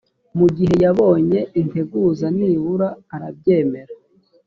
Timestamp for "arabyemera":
3.15-3.93